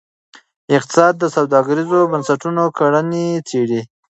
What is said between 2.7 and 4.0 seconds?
کړنې څیړي.